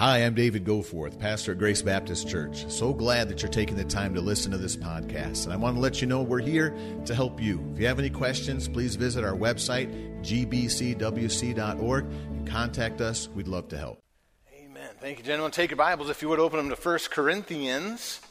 [0.00, 2.64] Hi, I'm David Goforth, pastor at Grace Baptist Church.
[2.72, 5.44] So glad that you're taking the time to listen to this podcast.
[5.44, 7.62] And I want to let you know we're here to help you.
[7.74, 9.90] If you have any questions, please visit our website,
[10.22, 13.28] gbcwc.org, and contact us.
[13.28, 14.00] We'd love to help.
[14.58, 14.88] Amen.
[15.00, 15.52] Thank you, gentlemen.
[15.52, 18.22] Take your Bibles, if you would, open them to 1 Corinthians.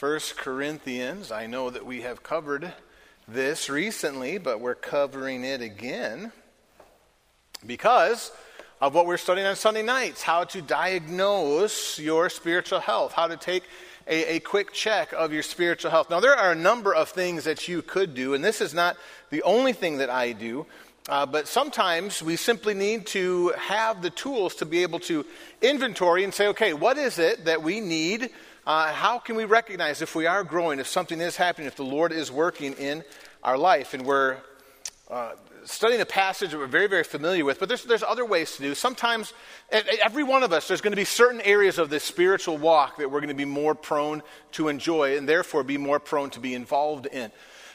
[0.00, 1.30] 1 Corinthians.
[1.30, 2.72] I know that we have covered
[3.28, 6.32] this recently, but we're covering it again
[7.64, 8.32] because
[8.80, 13.36] of what we're studying on Sunday nights how to diagnose your spiritual health, how to
[13.36, 13.64] take
[14.06, 16.08] a, a, quick check of your spiritual health.
[16.08, 18.96] Now, there are a number of things that you could do, and this is not
[19.30, 20.66] the only thing that I do.
[21.08, 25.24] Uh, but sometimes we simply need to have the tools to be able to
[25.62, 28.28] inventory and say, okay, what is it that we need?
[28.66, 31.82] Uh, how can we recognize if we are growing, if something is happening, if the
[31.82, 33.02] Lord is working in
[33.42, 33.94] our life?
[33.94, 34.36] And we're
[35.10, 35.32] uh,
[35.68, 38.62] studying a passage that we're very, very familiar with, but there's, there's other ways to
[38.62, 38.74] do.
[38.74, 39.32] Sometimes,
[39.70, 43.10] every one of us, there's going to be certain areas of this spiritual walk that
[43.10, 46.54] we're going to be more prone to enjoy and therefore be more prone to be
[46.54, 47.30] involved in.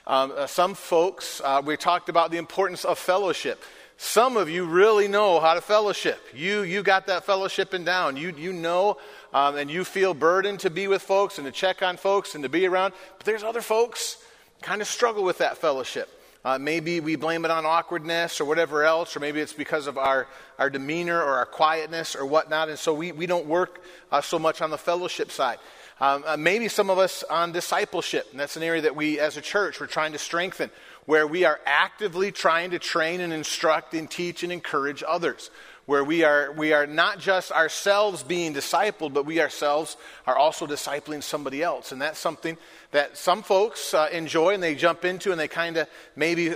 [0.05, 3.63] Um, uh, some folks, uh, we talked about the importance of fellowship.
[3.97, 6.19] Some of you really know how to fellowship.
[6.33, 8.17] You, you got that fellowship fellowshipping down.
[8.17, 8.97] You, you know
[9.33, 12.43] um, and you feel burdened to be with folks and to check on folks and
[12.43, 12.93] to be around.
[13.17, 14.17] But there's other folks
[14.61, 16.09] kind of struggle with that fellowship.
[16.45, 19.97] Uh, maybe we blame it on awkwardness or whatever else, or maybe it's because of
[19.97, 20.27] our,
[20.59, 24.37] our demeanor or our quietness or whatnot, and so we, we don't work uh, so
[24.37, 25.57] much on the fellowship side.
[26.01, 29.37] Um, uh, maybe some of us on discipleship, and that's an area that we as
[29.37, 30.69] a church we're trying to strengthen,
[31.05, 35.49] where we are actively trying to train and instruct and teach and encourage others
[35.85, 40.65] where we are, we are not just ourselves being discipled, but we ourselves are also
[40.65, 41.91] discipling somebody else.
[41.91, 42.57] And that's something
[42.91, 46.55] that some folks uh, enjoy and they jump into and they kind of maybe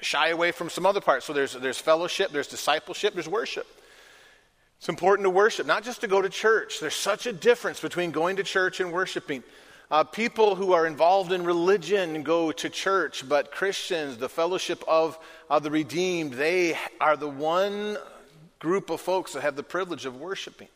[0.00, 1.26] shy away from some other parts.
[1.26, 3.66] So there's, there's fellowship, there's discipleship, there's worship.
[4.78, 6.80] It's important to worship, not just to go to church.
[6.80, 9.42] There's such a difference between going to church and worshiping.
[9.90, 15.18] Uh, people who are involved in religion go to church, but Christians, the fellowship of
[15.48, 17.96] uh, the redeemed, they are the one
[18.60, 20.68] group of folks that have the privilege of worshiping.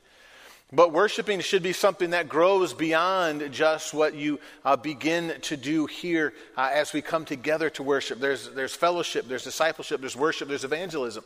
[0.73, 5.87] But worshiping should be something that grows beyond just what you uh, begin to do
[5.87, 8.19] here uh, as we come together to worship.
[8.19, 11.23] There's, there's fellowship, there's discipleship, there's worship, there's evangelism.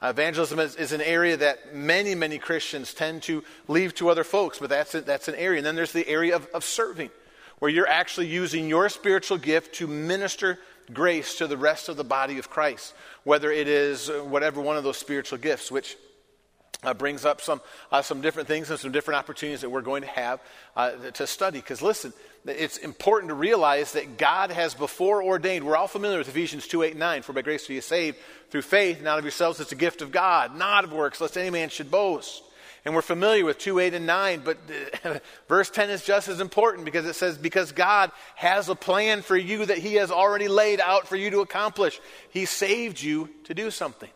[0.00, 4.58] Evangelism is, is, an area that many, many Christians tend to leave to other folks,
[4.58, 5.58] but that's, a, that's an area.
[5.58, 7.10] And then there's the area of, of serving,
[7.58, 10.58] where you're actually using your spiritual gift to minister
[10.92, 12.94] grace to the rest of the body of Christ,
[13.24, 15.96] whether it is uh, whatever one of those spiritual gifts, which
[16.84, 17.60] uh, brings up some,
[17.90, 20.40] uh, some different things and some different opportunities that we're going to have
[20.76, 21.58] uh, to study.
[21.58, 22.12] Because listen,
[22.48, 26.82] it's important to realize that God has before ordained, we're all familiar with Ephesians 2
[26.82, 28.16] 8 and 9, for by grace are you saved
[28.50, 31.50] through faith, not of yourselves, it's a gift of God, not of works, lest any
[31.50, 32.42] man should boast.
[32.84, 34.58] And we're familiar with 2 8 and 9, but
[35.48, 39.36] verse 10 is just as important because it says, Because God has a plan for
[39.36, 42.00] you that He has already laid out for you to accomplish.
[42.30, 44.08] He saved you to do something.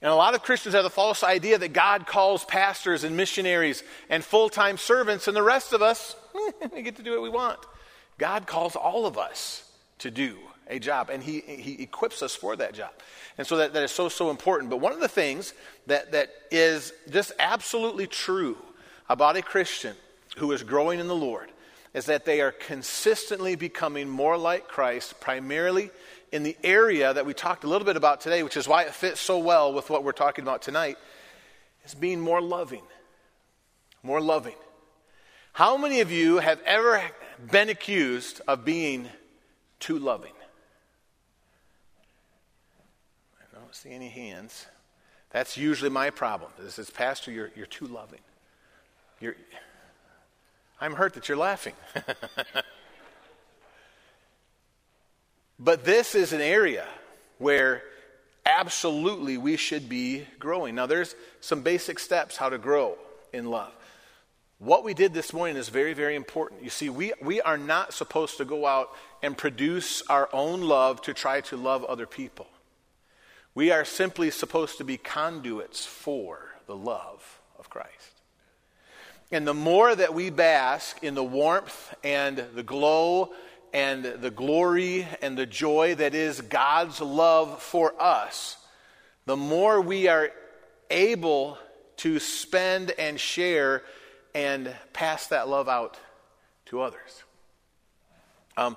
[0.00, 3.82] And a lot of Christians have the false idea that God calls pastors and missionaries
[4.08, 6.14] and full time servants, and the rest of us,
[6.72, 7.58] we get to do what we want.
[8.18, 10.36] God calls all of us to do
[10.68, 12.90] a job, and He, he equips us for that job.
[13.38, 14.70] And so that, that is so, so important.
[14.70, 15.54] But one of the things
[15.86, 18.58] that, that is just absolutely true
[19.08, 19.94] about a Christian
[20.36, 21.50] who is growing in the Lord
[21.94, 25.90] is that they are consistently becoming more like Christ, primarily
[26.32, 28.94] in the area that we talked a little bit about today, which is why it
[28.94, 30.98] fits so well with what we're talking about tonight,
[31.84, 32.82] is being more loving.
[34.02, 34.54] More loving.
[35.58, 37.02] How many of you have ever
[37.50, 39.08] been accused of being
[39.80, 40.30] too loving?
[43.40, 44.66] I don't see any hands.
[45.30, 46.52] That's usually my problem.
[46.60, 48.20] This is, Pastor, you're, you're too loving.
[49.18, 49.34] You're,
[50.80, 51.74] I'm hurt that you're laughing.
[55.58, 56.86] But this is an area
[57.38, 57.82] where
[58.46, 60.76] absolutely we should be growing.
[60.76, 62.96] Now, there's some basic steps how to grow
[63.32, 63.72] in love.
[64.58, 66.64] What we did this morning is very, very important.
[66.64, 68.90] You see, we, we are not supposed to go out
[69.22, 72.48] and produce our own love to try to love other people.
[73.54, 78.20] We are simply supposed to be conduits for the love of Christ.
[79.30, 83.32] And the more that we bask in the warmth and the glow
[83.72, 88.56] and the glory and the joy that is God's love for us,
[89.24, 90.30] the more we are
[90.90, 91.58] able
[91.98, 93.82] to spend and share
[94.38, 95.98] and pass that love out
[96.66, 97.24] to others.
[98.56, 98.76] Um,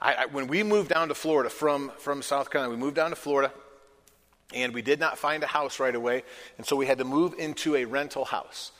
[0.00, 3.10] I, I, when we moved down to Florida from, from South Carolina, we moved down
[3.10, 3.52] to Florida.
[4.54, 6.24] And we did not find a house right away,
[6.58, 8.72] and so we had to move into a rental house.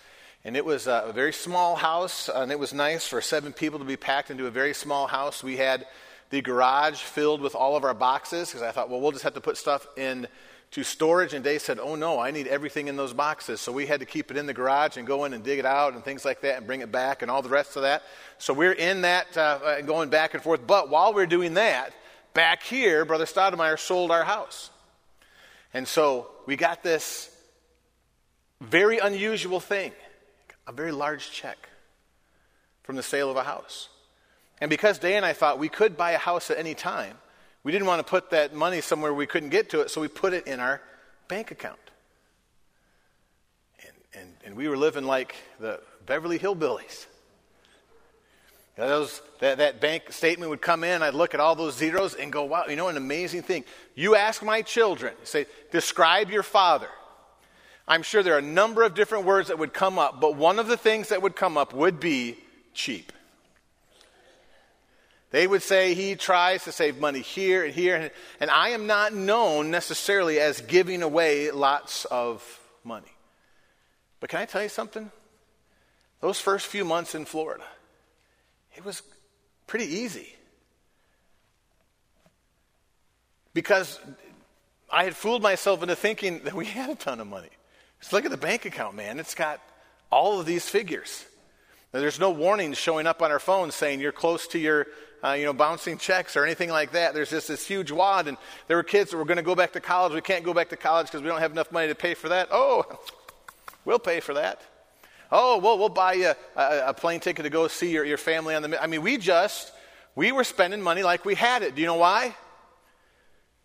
[0.45, 3.85] And it was a very small house, and it was nice for seven people to
[3.87, 5.43] be packed into a very small house.
[5.43, 5.87] We had
[6.29, 9.35] the garage filled with all of our boxes because I thought, well, we'll just have
[9.35, 10.29] to put stuff in
[10.73, 11.35] to storage.
[11.35, 13.61] And they said, oh no, I need everything in those boxes.
[13.61, 15.67] So we had to keep it in the garage and go in and dig it
[15.67, 18.03] out and things like that and bring it back and all the rest of that.
[18.39, 20.67] So we're in that uh, going back and forth.
[20.67, 21.93] But while we're doing that,
[22.35, 24.71] back here, Brother Stoudemire sold our house.
[25.75, 27.31] And so we got this
[28.61, 29.93] very unusual thing
[30.67, 31.69] a very large check
[32.85, 33.89] from the sale of a house.
[34.61, 37.19] And because Day and I thought we could buy a house at any time,
[37.65, 40.09] we didn't want to put that money somewhere we couldn't get to it, so we
[40.09, 40.81] put it in our
[41.29, 41.79] bank account.
[43.81, 47.07] And, and, and we were living like the Beverly Hillbillies.
[48.77, 51.77] You know, those, that, that bank statement would come in, I'd look at all those
[51.77, 53.65] zeros and go, wow, you know, an amazing thing.
[53.95, 56.89] You ask my children, say, describe your father.
[57.87, 60.59] I'm sure there are a number of different words that would come up, but one
[60.59, 62.39] of the things that would come up would be
[62.73, 63.13] cheap.
[65.33, 69.15] They would say he tries to save money here and here, and I am not
[69.15, 73.13] known necessarily as giving away lots of money.
[74.21, 75.11] But can I tell you something?
[76.21, 77.65] Those first few months in Florida,
[78.77, 79.03] it was
[79.67, 80.37] pretty easy.
[83.55, 83.99] Because
[84.91, 87.49] I had fooled myself into thinking that we had a ton of money.
[88.01, 89.19] Just look at the bank account, man.
[89.19, 89.61] It's got
[90.11, 91.25] all of these figures.
[91.95, 94.87] Now, there's no warnings showing up on our phones saying you're close to your,
[95.25, 97.15] uh, you know, bouncing checks or anything like that.
[97.15, 98.37] There's just this huge wad, and
[98.67, 100.13] there were kids that were going to go back to college.
[100.13, 102.29] We can't go back to college because we don't have enough money to pay for
[102.31, 102.49] that.
[102.51, 102.85] Oh,
[103.85, 104.61] we'll pay for that.
[105.31, 108.55] Oh, well, we'll buy you a, a plane ticket to go see your, your family
[108.55, 108.83] on the.
[108.83, 109.73] I mean, we just
[110.15, 111.75] we were spending money like we had it.
[111.75, 112.35] Do you know why?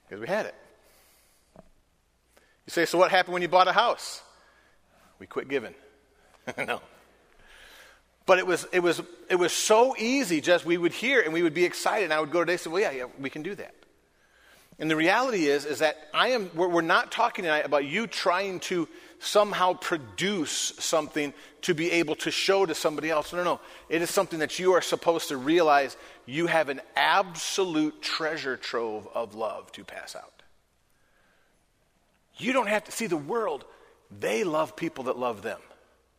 [0.07, 0.55] Because we had it.
[1.57, 4.21] You say, so what happened when you bought a house?
[5.19, 5.73] We quit giving.
[6.57, 6.81] no.
[8.27, 11.41] But it was, it, was, it was so easy, just we would hear and we
[11.41, 12.03] would be excited.
[12.03, 13.73] And I would go today and say, well, yeah, yeah, we can do that.
[14.77, 18.05] And the reality is, is that I am, we're, we're not talking tonight about you
[18.05, 18.87] trying to
[19.19, 23.31] somehow produce something to be able to show to somebody else.
[23.33, 23.59] No, no.
[23.89, 29.07] It is something that you are supposed to realize you have an absolute treasure trove
[29.15, 30.43] of love to pass out.
[32.35, 33.65] You don't have to see the world
[34.19, 35.59] they love people that love them.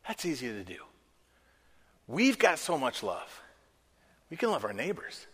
[0.06, 0.78] That's easy to do.
[2.08, 3.42] We've got so much love.
[4.30, 5.26] We can love our neighbors.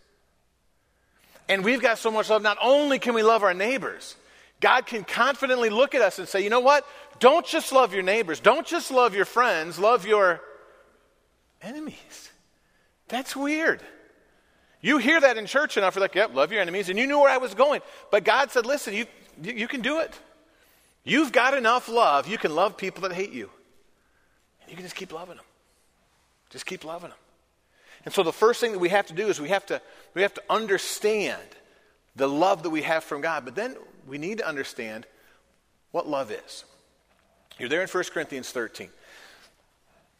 [1.47, 4.15] And we've got so much love, not only can we love our neighbors,
[4.59, 6.85] God can confidently look at us and say, you know what?
[7.19, 8.39] Don't just love your neighbors.
[8.39, 9.79] Don't just love your friends.
[9.79, 10.41] Love your
[11.61, 12.31] enemies.
[13.07, 13.81] That's weird.
[14.81, 16.89] You hear that in church enough, you're like, yep, love your enemies.
[16.89, 17.81] And you knew where I was going.
[18.11, 19.05] But God said, listen, you,
[19.41, 20.13] you, you can do it.
[21.03, 23.49] You've got enough love, you can love people that hate you.
[24.61, 25.44] And you can just keep loving them.
[26.49, 27.19] Just keep loving them.
[28.05, 29.81] And so the first thing that we have to do is we have to,
[30.13, 31.41] we have to understand
[32.15, 33.45] the love that we have from God.
[33.45, 33.75] But then
[34.07, 35.05] we need to understand
[35.91, 36.65] what love is.
[37.57, 38.89] You're there in 1 Corinthians 13.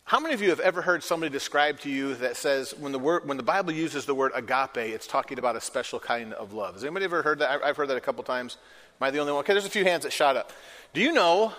[0.05, 2.99] How many of you have ever heard somebody describe to you that says when the,
[2.99, 6.53] word, when the Bible uses the word agape, it's talking about a special kind of
[6.53, 6.75] love?
[6.75, 7.63] Has anybody ever heard that?
[7.63, 8.57] I've heard that a couple times.
[9.01, 9.39] Am I the only one?
[9.39, 10.53] Okay, there's a few hands that shot up.
[10.93, 11.53] Do you know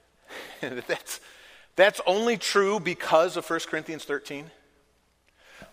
[0.60, 1.20] that that's,
[1.78, 4.50] that's only true because of 1 Corinthians 13?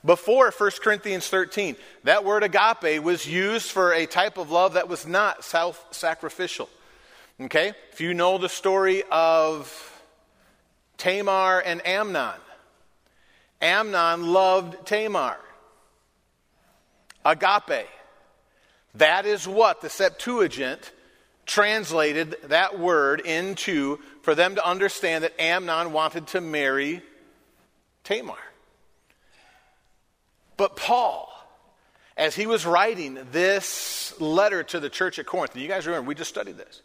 [0.05, 4.87] Before 1 Corinthians 13, that word agape was used for a type of love that
[4.87, 6.69] was not self sacrificial.
[7.41, 7.73] Okay?
[7.91, 10.03] If you know the story of
[10.97, 12.39] Tamar and Amnon,
[13.59, 15.39] Amnon loved Tamar.
[17.25, 17.87] Agape.
[18.93, 20.91] That is what the Septuagint
[21.45, 27.01] translated that word into for them to understand that Amnon wanted to marry
[28.03, 28.37] Tamar.
[30.57, 31.31] But Paul,
[32.17, 36.07] as he was writing this letter to the church at Corinth, and you guys remember,
[36.07, 36.81] we just studied this.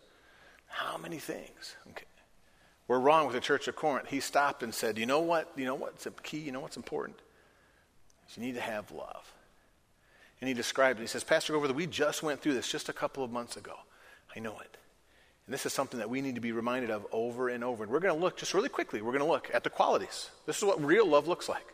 [0.67, 2.05] How many things okay,
[2.89, 4.09] were wrong with the church of Corinth?
[4.09, 5.51] He stopped and said, You know what?
[5.57, 6.39] You know what's key?
[6.39, 7.19] You know what's important?
[8.37, 9.33] You need to have love.
[10.41, 11.03] And he described it.
[11.03, 13.75] He says, Pastor Gover, we just went through this just a couple of months ago.
[14.35, 14.77] I know it.
[15.47, 17.83] And this is something that we need to be reminded of over and over.
[17.83, 20.31] And we're going to look, just really quickly, we're going to look at the qualities.
[20.47, 21.67] This is what real love looks like.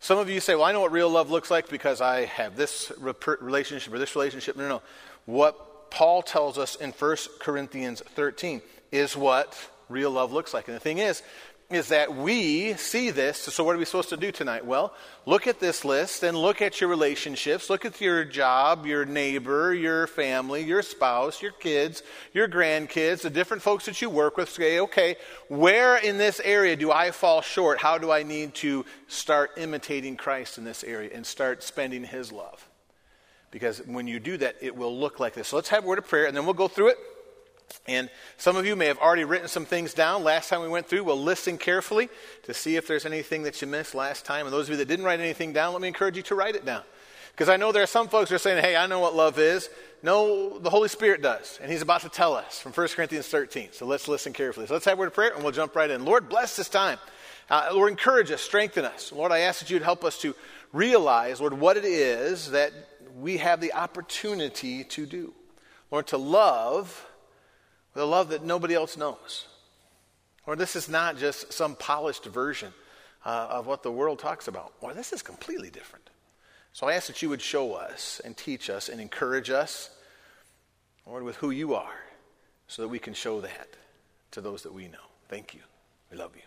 [0.00, 2.56] Some of you say, well, I know what real love looks like because I have
[2.56, 4.56] this relationship or this relationship.
[4.56, 4.82] No, no, no.
[5.26, 9.56] What Paul tells us in 1 Corinthians 13 is what
[9.88, 10.68] real love looks like.
[10.68, 11.22] And the thing is,
[11.70, 13.36] is that we see this.
[13.36, 14.64] So, what are we supposed to do tonight?
[14.64, 14.94] Well,
[15.26, 17.68] look at this list and look at your relationships.
[17.68, 23.28] Look at your job, your neighbor, your family, your spouse, your kids, your grandkids, the
[23.28, 24.48] different folks that you work with.
[24.48, 25.16] Say, okay,
[25.48, 27.78] where in this area do I fall short?
[27.78, 32.32] How do I need to start imitating Christ in this area and start spending His
[32.32, 32.66] love?
[33.50, 35.48] Because when you do that, it will look like this.
[35.48, 36.98] So, let's have a word of prayer and then we'll go through it.
[37.86, 40.22] And some of you may have already written some things down.
[40.22, 42.08] Last time we went through, we'll listen carefully
[42.44, 44.46] to see if there's anything that you missed last time.
[44.46, 46.54] And those of you that didn't write anything down, let me encourage you to write
[46.54, 46.82] it down.
[47.32, 49.38] Because I know there are some folks who are saying, hey, I know what love
[49.38, 49.70] is.
[50.02, 51.58] No, the Holy Spirit does.
[51.62, 53.68] And He's about to tell us from 1 Corinthians 13.
[53.72, 54.66] So let's listen carefully.
[54.66, 56.04] So let's have a word of prayer and we'll jump right in.
[56.04, 56.98] Lord, bless this time.
[57.48, 59.12] Uh, Lord, encourage us, strengthen us.
[59.12, 60.34] Lord, I ask that you'd help us to
[60.72, 62.72] realize, Lord, what it is that
[63.18, 65.32] we have the opportunity to do.
[65.90, 67.06] Lord, to love
[67.98, 69.48] the love that nobody else knows.
[70.46, 72.72] Or this is not just some polished version
[73.26, 74.72] uh, of what the world talks about.
[74.80, 76.08] Or this is completely different.
[76.72, 79.90] So I ask that you would show us and teach us and encourage us,
[81.06, 82.04] Lord, with who you are,
[82.68, 83.68] so that we can show that
[84.30, 84.98] to those that we know.
[85.28, 85.60] Thank you.
[86.12, 86.42] We love you.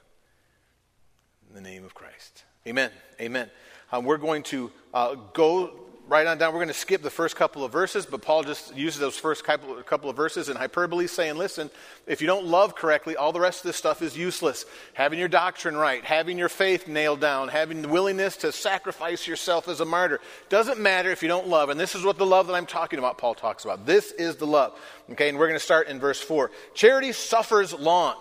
[1.50, 2.46] In the name of Christ.
[2.66, 2.92] Amen.
[3.20, 3.50] Amen.
[3.92, 5.72] Um, we're going to uh, go
[6.12, 6.52] right on down.
[6.52, 9.46] We're going to skip the first couple of verses, but Paul just uses those first
[9.46, 11.72] couple, of verses in hyperbole, saying, listen,
[12.06, 14.66] if you don't love correctly, all the rest of this stuff is useless.
[14.94, 19.70] Having your doctrine right, having your faith nailed down, having the willingness to sacrifice yourself
[19.70, 21.70] as a martyr doesn't matter if you don't love.
[21.70, 23.86] And this is what the love that I'm talking about, Paul talks about.
[23.86, 24.78] This is the love.
[25.12, 26.52] Okay, and we're going to start in verse 4.
[26.74, 28.18] Charity suffers long.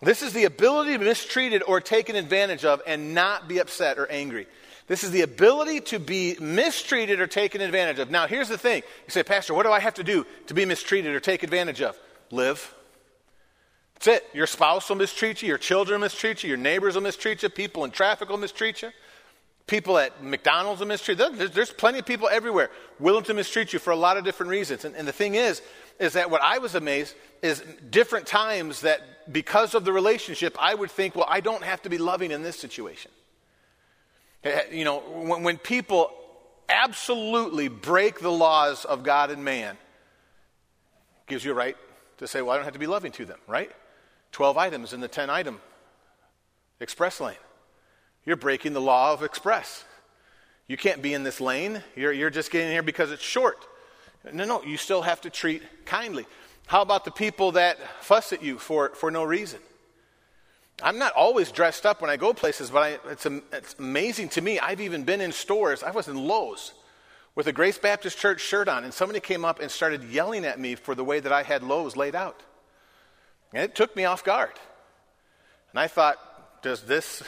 [0.00, 3.98] This is the ability to be mistreated or taken advantage of and not be upset
[3.98, 4.46] or angry.
[4.86, 8.10] This is the ability to be mistreated or taken advantage of.
[8.10, 8.82] Now, here's the thing.
[9.06, 11.80] You say, Pastor, what do I have to do to be mistreated or take advantage
[11.80, 11.98] of?
[12.30, 12.74] Live.
[13.94, 14.26] That's it.
[14.34, 17.48] Your spouse will mistreat you, your children will mistreat you, your neighbors will mistreat you,
[17.48, 18.90] people in traffic will mistreat you,
[19.66, 21.48] people at McDonald's will mistreat you.
[21.48, 24.84] There's, plenty of people everywhere willing to mistreat you for a lot of different reasons.
[24.84, 25.62] And, and the thing is,
[25.98, 30.74] is that what I was amazed is different times that because of the relationship, I
[30.74, 33.10] would think, well, I don't have to be loving in this situation.
[34.44, 36.12] Eh, you know, when, when people
[36.68, 39.76] absolutely break the laws of God and man,
[41.26, 41.76] gives you a right
[42.18, 43.70] to say, well, I don't have to be loving to them, right?
[44.32, 45.60] 12 items in the 10 item
[46.80, 47.36] express lane.
[48.26, 49.84] You're breaking the law of express.
[50.66, 51.82] You can't be in this lane.
[51.94, 53.58] You're, you're just getting here because it's short.
[54.32, 56.26] No, no, you still have to treat kindly.
[56.66, 59.60] How about the people that fuss at you for, for no reason?
[60.84, 64.42] I'm not always dressed up when I go places, but I, it's, it's amazing to
[64.42, 64.58] me.
[64.58, 65.82] I've even been in stores.
[65.82, 66.74] I was in Lowe's
[67.34, 70.60] with a Grace Baptist Church shirt on, and somebody came up and started yelling at
[70.60, 72.42] me for the way that I had Lowe's laid out.
[73.54, 74.52] And it took me off guard.
[75.72, 76.18] And I thought,
[76.62, 77.22] does this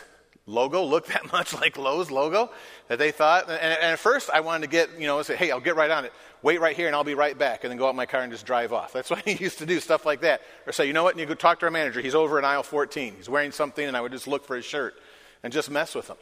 [0.47, 2.50] logo look that much like Lowe's logo
[2.88, 3.45] that they thought?
[3.45, 5.91] And, and, at first, I wanted to get, you know, say, hey, I'll get right
[5.91, 6.12] on it.
[6.43, 7.65] Wait right here and I'll be right back.
[7.65, 8.93] And then go out in my car and just drive off.
[8.93, 10.43] That's what I used to do, stuff like that.
[10.67, 11.15] Or say, you know what?
[11.15, 12.00] And you go talk to our manager.
[12.00, 13.15] He's over in aisle 14.
[13.17, 14.95] He's wearing something, and I would just look for his shirt
[15.43, 16.17] and just mess with him.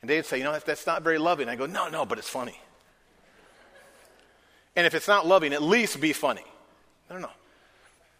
[0.00, 1.48] And they'd say, you know, that's, that's not very loving.
[1.48, 2.60] I go, no, no, but it's funny.
[4.76, 6.44] And if it's not loving, at least be funny.
[7.08, 7.30] I don't know.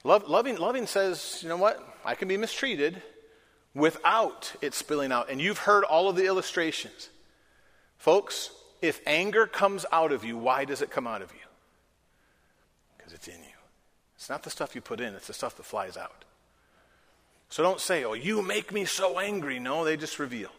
[0.04, 1.82] Love, loving, loving says, you know what?
[2.04, 3.02] I can be mistreated
[3.75, 5.31] without it spilling out.
[5.31, 7.11] And you've heard all of the illustrations.
[7.99, 8.50] Folks,
[8.81, 11.38] if anger comes out of you, why does it come out of you?
[12.97, 13.54] Because it's in you.
[14.16, 16.25] It's not the stuff you put in, it's the stuff that flies out.
[17.49, 19.59] So don't say, oh, you make me so angry.
[19.59, 20.50] No, they just revealed.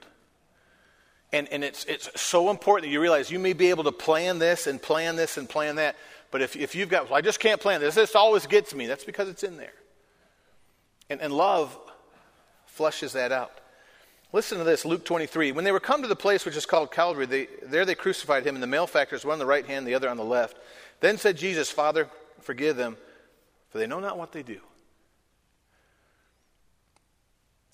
[1.34, 4.40] And, and it's, it's so important that you realize you may be able to plan
[4.40, 5.96] this and plan this and plan that.
[6.32, 8.88] But if, if you've got, well, I just can't plan this, this always gets me,
[8.88, 9.74] that's because it's in there.
[11.10, 11.78] And, and love
[12.76, 13.62] flushes that out.
[14.34, 15.54] Listen to this, Luke 23.
[15.54, 18.46] When they were come to the place which is called Calvary, they, there they crucified
[18.46, 20.58] him, and the malefactors, one on the right hand, the other on the left.
[21.00, 22.10] Then said Jesus, Father,
[22.42, 22.98] forgive them,
[23.70, 24.60] for they know not what they do.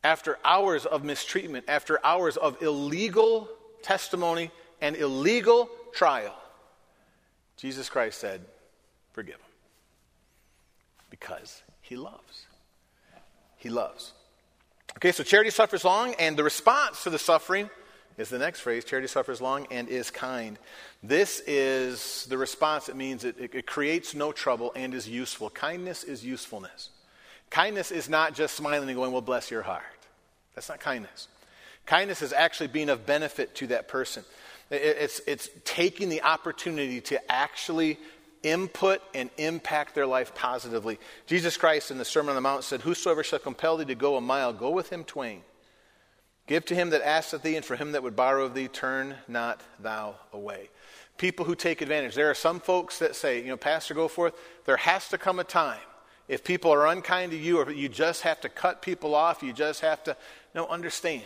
[0.04, 3.50] After hours of mistreatment, after hours of illegal
[3.82, 6.36] testimony and illegal trial,
[7.58, 8.42] Jesus Christ said,
[9.14, 9.46] Forgive them.
[11.10, 12.46] Because he loves.
[13.58, 14.14] He loves.
[14.98, 17.70] Okay, so charity suffers long, and the response to the suffering
[18.18, 20.60] is the next phrase charity suffers long and is kind.
[21.02, 25.50] This is the response It means it, it, it, creates no trouble and is useful.
[25.50, 26.90] Kindness is usefulness.
[27.50, 29.84] Kindness is not just smiling and going, Well, bless your heart.
[30.56, 31.28] That's not kindness.
[31.86, 34.24] Kindness is actually being of benefit to that person.
[34.70, 37.98] It, it's, it's taking the opportunity to actually
[38.44, 41.00] input and impact their life positively.
[41.28, 44.16] Jesus Christ in the Sermon on the Mount said, Whosoever shall compel thee to go
[44.16, 45.42] a mile, go with him twain.
[46.48, 49.16] Give to him that asketh thee, and for him that would borrow of thee, turn
[49.28, 50.70] not thou away.
[51.18, 52.16] People who take advantage.
[52.16, 54.34] There are some folks that say, you know, Pastor, Goforth.
[54.66, 55.80] There has to come a time.
[56.28, 59.54] If people are unkind to you, or you just have to cut people off, you
[59.54, 60.18] just have to.
[60.56, 61.24] No, understand.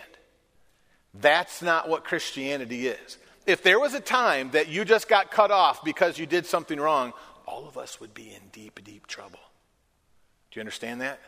[1.14, 3.18] That's not what Christianity is.
[3.46, 6.80] If there was a time that you just got cut off because you did something
[6.80, 7.14] wrong,
[7.46, 9.40] all of us would be in deep, deep trouble.
[10.52, 11.20] Do you understand that?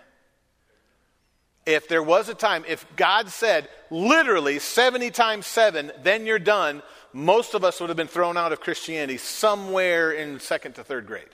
[1.66, 6.82] If there was a time, if God said literally 70 times 7, then you're done,
[7.14, 11.06] most of us would have been thrown out of Christianity somewhere in second to third
[11.06, 11.28] grade.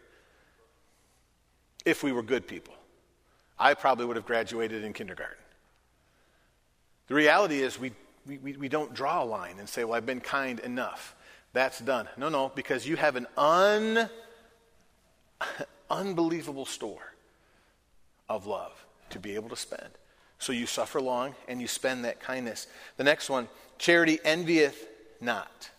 [1.85, 2.73] If we were good people.
[3.59, 5.37] I probably would have graduated in kindergarten.
[7.07, 7.91] The reality is, we,
[8.25, 11.15] we, we don't draw a line and say, Well, I've been kind enough.
[11.53, 12.07] That's done.
[12.17, 14.09] No, no, because you have an un,
[15.89, 17.13] unbelievable store
[18.27, 19.89] of love to be able to spend.
[20.39, 22.67] So you suffer long and you spend that kindness.
[22.97, 24.87] The next one charity envieth
[25.21, 25.69] not.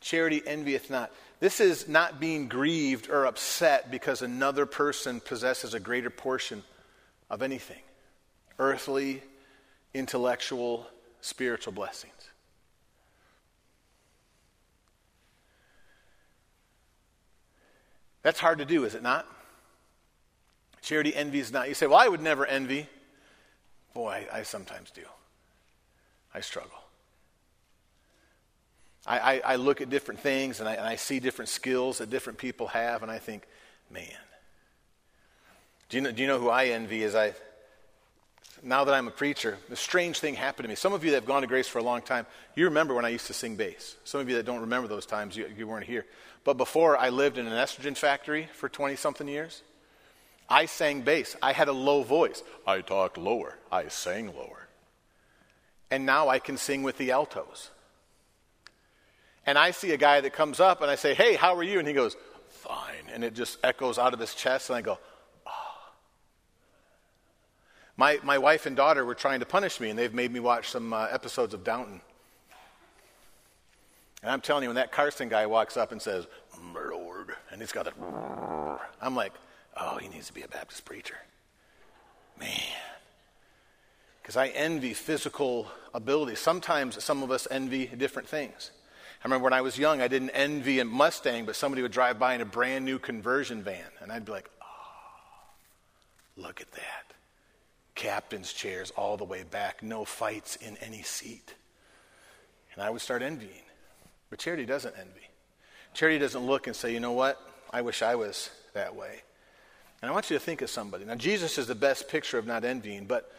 [0.00, 1.10] Charity envieth not.
[1.40, 6.62] This is not being grieved or upset because another person possesses a greater portion
[7.28, 7.80] of anything
[8.58, 9.22] earthly,
[9.92, 10.86] intellectual,
[11.26, 12.12] spiritual blessings.
[18.22, 19.26] That's hard to do, is it not?
[20.82, 21.68] Charity envies not.
[21.68, 22.88] You say, well, I would never envy.
[23.92, 25.02] Boy, I, I sometimes do.
[26.32, 26.78] I struggle.
[29.06, 32.10] I, I, I, look at different things and I, and I see different skills that
[32.10, 33.46] different people have, and I think,
[33.90, 34.04] man.
[35.88, 37.32] Do you know, do you know who I envy as I,
[38.66, 40.74] now that I'm a preacher, a strange thing happened to me.
[40.74, 43.04] Some of you that have gone to Grace for a long time, you remember when
[43.04, 43.94] I used to sing bass.
[44.04, 46.04] Some of you that don't remember those times, you, you weren't here.
[46.42, 49.62] But before, I lived in an estrogen factory for 20 something years.
[50.48, 51.36] I sang bass.
[51.40, 52.42] I had a low voice.
[52.66, 53.56] I talked lower.
[53.70, 54.66] I sang lower.
[55.90, 57.70] And now I can sing with the altos.
[59.44, 61.78] And I see a guy that comes up and I say, Hey, how are you?
[61.78, 62.16] And he goes,
[62.48, 63.10] Fine.
[63.12, 64.70] And it just echoes out of his chest.
[64.70, 64.98] And I go.
[67.96, 70.68] My, my wife and daughter were trying to punish me, and they've made me watch
[70.68, 72.00] some uh, episodes of Downton.
[74.22, 76.26] And I'm telling you, when that Carson guy walks up and says,
[76.74, 77.94] Lord, and he's got that,
[79.00, 79.32] I'm like,
[79.76, 81.16] oh, he needs to be a Baptist preacher.
[82.38, 82.50] Man.
[84.20, 86.34] Because I envy physical ability.
[86.34, 88.72] Sometimes some of us envy different things.
[89.22, 92.18] I remember when I was young, I didn't envy a Mustang, but somebody would drive
[92.18, 95.46] by in a brand new conversion van, and I'd be like, oh,
[96.36, 97.05] look at that.
[97.96, 101.54] Captain's chairs all the way back, no fights in any seat.
[102.74, 103.64] And I would start envying.
[104.30, 105.28] But charity doesn't envy.
[105.94, 107.40] Charity doesn't look and say, you know what?
[107.72, 109.22] I wish I was that way.
[110.02, 111.04] And I want you to think of somebody.
[111.04, 113.32] Now, Jesus is the best picture of not envying, but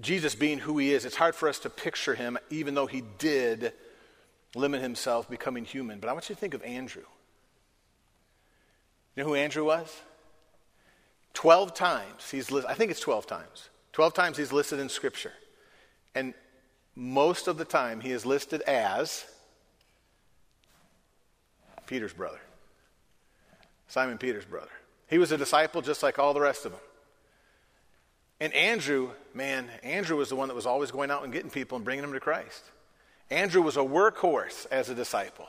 [0.00, 3.02] Jesus being who he is, it's hard for us to picture him, even though he
[3.18, 3.72] did
[4.54, 5.98] limit himself becoming human.
[5.98, 7.02] But I want you to think of Andrew.
[9.16, 9.94] You know who Andrew was?
[11.34, 13.68] Twelve times he's li- I think it's twelve times.
[13.92, 15.32] Twelve times he's listed in Scripture.
[16.14, 16.34] And
[16.94, 19.24] most of the time he is listed as
[21.86, 22.40] Peter's brother.
[23.88, 24.70] Simon Peter's brother.
[25.08, 26.80] He was a disciple just like all the rest of them.
[28.40, 31.76] And Andrew, man, Andrew was the one that was always going out and getting people
[31.76, 32.64] and bringing them to Christ.
[33.30, 35.46] Andrew was a workhorse as a disciple,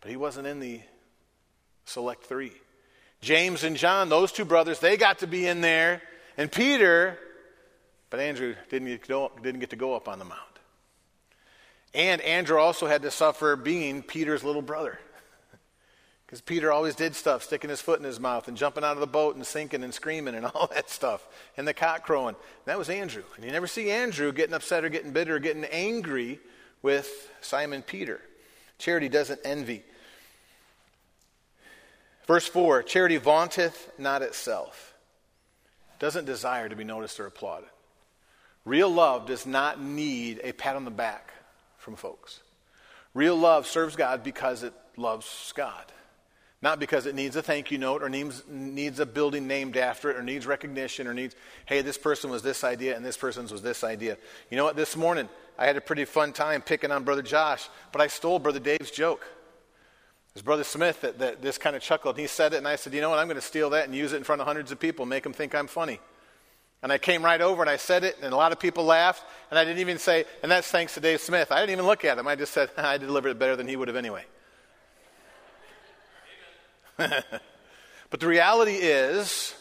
[0.00, 0.80] but he wasn't in the
[1.84, 2.52] select three.
[3.20, 6.02] James and John, those two brothers, they got to be in there.
[6.36, 7.18] And Peter,
[8.08, 10.40] but Andrew didn't get, go, didn't get to go up on the mount.
[11.92, 14.98] And Andrew also had to suffer being Peter's little brother.
[16.26, 19.00] Because Peter always did stuff, sticking his foot in his mouth and jumping out of
[19.00, 22.36] the boat and sinking and screaming and all that stuff, and the cock crowing.
[22.66, 23.24] That was Andrew.
[23.34, 26.38] And you never see Andrew getting upset or getting bitter or getting angry
[26.82, 28.20] with Simon Peter.
[28.78, 29.82] Charity doesn't envy.
[32.30, 34.94] Verse 4 Charity vaunteth not itself,
[35.98, 37.68] doesn't desire to be noticed or applauded.
[38.64, 41.32] Real love does not need a pat on the back
[41.76, 42.38] from folks.
[43.14, 45.86] Real love serves God because it loves God.
[46.62, 50.08] Not because it needs a thank you note or needs, needs a building named after
[50.08, 51.34] it or needs recognition or needs,
[51.66, 54.16] hey, this person was this idea and this person's was this idea.
[54.52, 54.76] You know what?
[54.76, 58.38] This morning, I had a pretty fun time picking on Brother Josh, but I stole
[58.38, 59.26] Brother Dave's joke.
[60.34, 62.16] Was Brother Smith that, that this kind of chuckled.
[62.16, 63.18] He said it, and I said, you know what?
[63.18, 65.24] I'm going to steal that and use it in front of hundreds of people, make
[65.24, 65.98] them think I'm funny.
[66.82, 69.22] And I came right over and I said it, and a lot of people laughed,
[69.50, 71.52] and I didn't even say, and that's thanks to Dave Smith.
[71.52, 72.26] I didn't even look at him.
[72.26, 74.24] I just said, ah, I delivered it better than he would have anyway.
[76.96, 79.54] but the reality is,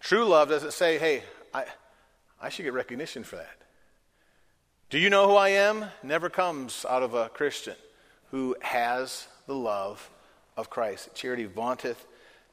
[0.00, 1.22] true love doesn't say, hey,
[1.54, 1.64] I,
[2.42, 3.56] I should get recognition for that.
[4.90, 5.86] Do you know who I am?
[6.02, 7.76] Never comes out of a Christian
[8.30, 10.10] who has the love
[10.56, 11.14] of Christ.
[11.14, 12.06] Charity vaunteth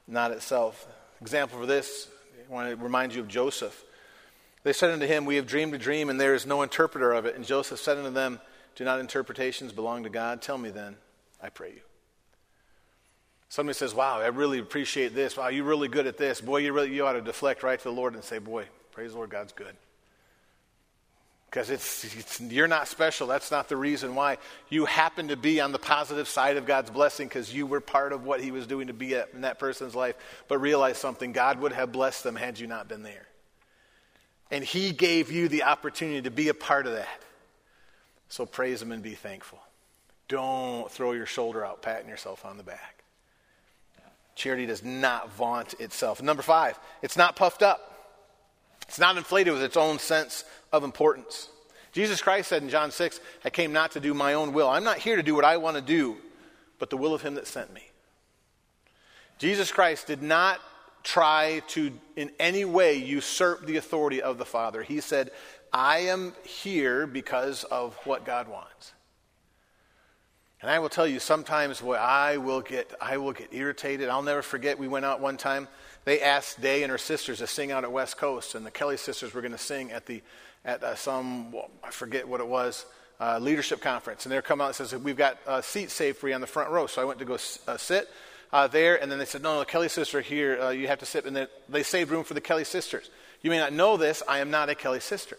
[0.07, 0.87] not itself.
[1.21, 2.07] Example for this,
[2.47, 3.83] I want to remind you of Joseph.
[4.63, 7.25] They said unto him, We have dreamed a dream, and there is no interpreter of
[7.25, 7.35] it.
[7.35, 8.39] And Joseph said unto them,
[8.75, 10.41] Do not interpretations belong to God?
[10.41, 10.95] Tell me then,
[11.41, 11.81] I pray you.
[13.49, 15.37] Somebody says, Wow, I really appreciate this.
[15.37, 16.41] Wow, you're really good at this.
[16.41, 19.11] Boy, you, really, you ought to deflect right to the Lord and say, Boy, praise
[19.11, 19.75] the Lord, God's good
[21.55, 23.27] because it's, it's, you're not special.
[23.27, 24.39] That's not the reason why.
[24.67, 28.11] You happen to be on the positive side of God's blessing because you were part
[28.11, 30.17] of what He was doing to be in that person's life.
[30.49, 33.25] But realize something God would have blessed them had you not been there.
[34.51, 37.21] And He gave you the opportunity to be a part of that.
[38.27, 39.59] So praise Him and be thankful.
[40.27, 43.01] Don't throw your shoulder out, patting yourself on the back.
[44.35, 46.21] Charity does not vaunt itself.
[46.21, 47.94] Number five, it's not puffed up.
[48.87, 51.49] It's not inflated with its own sense of importance.
[51.91, 54.69] Jesus Christ said in John 6, I came not to do my own will.
[54.69, 56.17] I'm not here to do what I want to do,
[56.77, 57.83] but the will of him that sent me.
[59.37, 60.59] Jesus Christ did not
[61.03, 64.83] try to in any way usurp the authority of the Father.
[64.83, 65.31] He said,
[65.71, 68.93] I am here because of what God wants.
[70.61, 74.09] And I will tell you, sometimes boy, I will get I will get irritated.
[74.09, 74.79] I'll never forget.
[74.79, 75.67] We went out one time.
[76.05, 78.97] They asked Day and her sisters to sing out at West Coast, and the Kelly
[78.97, 80.21] sisters were going to sing at the
[80.63, 82.85] at uh, some well, I forget what it was
[83.19, 84.25] uh, leadership conference.
[84.25, 86.47] And they're coming out and says we've got uh, seats saved for you on the
[86.47, 86.87] front row.
[86.87, 87.37] So I went to go
[87.67, 88.09] uh, sit.
[88.53, 90.99] Uh, there, and then they said, No, no, the Kelly sister here, uh, you have
[90.99, 91.25] to sit.
[91.25, 93.09] And they saved room for the Kelly sisters.
[93.41, 95.37] You may not know this, I am not a Kelly sister.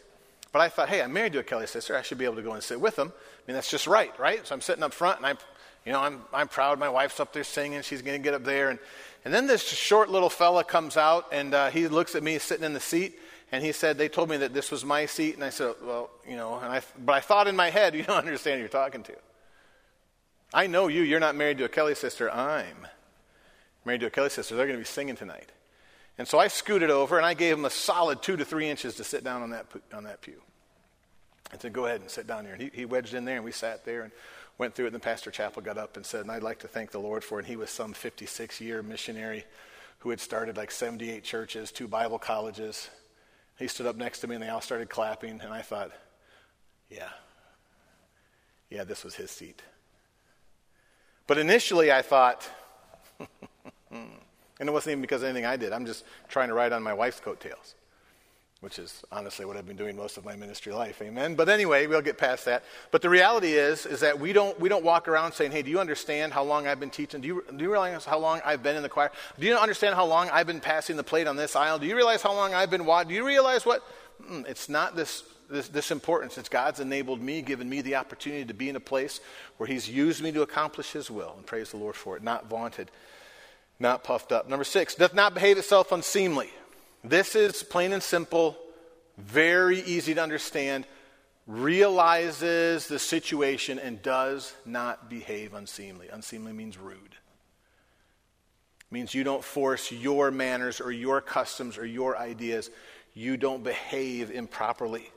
[0.52, 1.96] But I thought, hey, I'm married to a Kelly sister.
[1.96, 3.12] I should be able to go and sit with them.
[3.14, 4.46] I mean, that's just right, right?
[4.46, 5.38] So I'm sitting up front, and I'm,
[5.84, 6.78] you know, I'm, I'm proud.
[6.78, 7.82] My wife's up there singing.
[7.82, 8.70] She's going to get up there.
[8.70, 8.78] And,
[9.26, 12.64] and then this short little fella comes out, and uh, he looks at me sitting
[12.64, 13.18] in the seat,
[13.50, 15.34] and he said, they told me that this was my seat.
[15.34, 18.04] And I said, well, you know, and I, but I thought in my head, you
[18.04, 19.14] don't understand who you're talking to.
[20.54, 21.02] I know you.
[21.02, 22.30] You're not married to a Kelly sister.
[22.30, 22.86] I'm
[23.84, 24.54] married to a Kelly sister.
[24.54, 25.50] They're going to be singing tonight.
[26.18, 28.94] And so I scooted over, and I gave him a solid two to three inches
[28.94, 30.40] to sit down on that, on that pew.
[31.52, 32.54] I said, go ahead and sit down here.
[32.54, 34.12] And he, he wedged in there, and we sat there and
[34.58, 34.88] went through it.
[34.88, 37.24] And then Pastor Chappell got up and said, and I'd like to thank the Lord
[37.24, 37.42] for it.
[37.42, 39.44] And he was some 56 year missionary
[40.00, 42.88] who had started like 78 churches, two Bible colleges.
[43.58, 45.40] He stood up next to me, and they all started clapping.
[45.40, 45.90] And I thought,
[46.90, 47.08] yeah,
[48.70, 49.62] yeah, this was his seat.
[51.26, 52.48] But initially, I thought,
[53.90, 54.08] and
[54.60, 55.72] it wasn't even because of anything I did.
[55.72, 57.74] I'm just trying to ride on my wife's coattails
[58.60, 61.02] which is honestly what I've been doing most of my ministry life.
[61.02, 61.34] Amen.
[61.34, 62.64] But anyway, we'll get past that.
[62.90, 65.70] But the reality is, is that we don't we don't walk around saying, "Hey, do
[65.70, 67.20] you understand how long I've been teaching?
[67.20, 69.12] Do you do you realize how long I've been in the choir?
[69.38, 71.78] Do you understand how long I've been passing the plate on this aisle?
[71.78, 73.10] Do you realize how long I've been watching?
[73.10, 73.82] Do you realize what?
[74.22, 76.38] Mm, it's not this." This, this importance.
[76.38, 79.20] It's God's enabled me, given me the opportunity to be in a place
[79.58, 82.22] where He's used me to accomplish His will, and praise the Lord for it.
[82.24, 82.90] Not vaunted,
[83.78, 84.48] not puffed up.
[84.48, 86.50] Number six, doth not behave itself unseemly.
[87.08, 88.56] This is plain and simple,
[89.16, 90.88] very easy to understand,
[91.46, 96.08] realizes the situation and does not behave unseemly.
[96.08, 96.96] Unseemly means rude.
[98.80, 102.70] It means you don't force your manners or your customs or your ideas.
[103.14, 105.08] You don't behave improperly.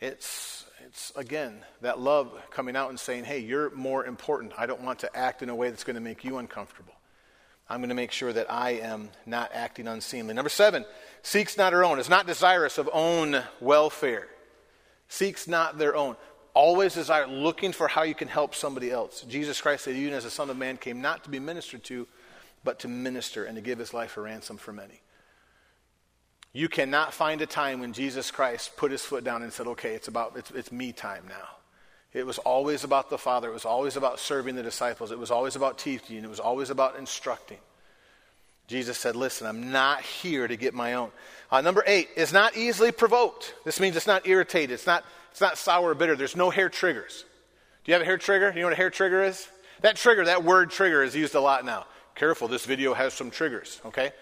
[0.00, 4.52] It's, it's again, that love coming out and saying, hey, you're more important.
[4.56, 6.94] I don't want to act in a way that's going to make you uncomfortable.
[7.72, 10.34] I'm going to make sure that I am not acting unseemly.
[10.34, 10.84] Number seven,
[11.22, 14.28] seeks not her own, is not desirous of own welfare.
[15.08, 16.16] Seeks not their own.
[16.52, 19.22] Always desire, looking for how you can help somebody else.
[19.22, 22.06] Jesus Christ said, Even as the Son of Man came not to be ministered to,
[22.62, 25.00] but to minister and to give his life a ransom for many.
[26.52, 29.94] You cannot find a time when Jesus Christ put his foot down and said, Okay,
[29.94, 31.56] it's about it's, it's me time now.
[32.14, 33.48] It was always about the Father.
[33.48, 35.12] It was always about serving the disciples.
[35.12, 36.18] It was always about teaching.
[36.18, 37.58] It was always about instructing.
[38.68, 41.10] Jesus said, Listen, I'm not here to get my own.
[41.50, 43.54] Uh, number eight is not easily provoked.
[43.64, 44.72] This means it's not irritated.
[44.72, 46.14] It's not, it's not sour or bitter.
[46.14, 47.24] There's no hair triggers.
[47.84, 48.52] Do you have a hair trigger?
[48.54, 49.48] You know what a hair trigger is?
[49.80, 51.86] That trigger, that word trigger, is used a lot now.
[52.14, 54.12] Careful, this video has some triggers, okay?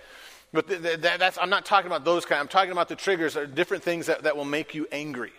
[0.53, 2.40] But th- th- that's, I'm not talking about those kind.
[2.40, 5.33] I'm talking about the triggers are different things that, that will make you angry